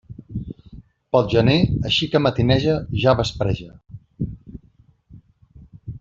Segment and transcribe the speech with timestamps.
[1.15, 1.57] Pel gener
[1.89, 3.71] així que matineja ja vespreja.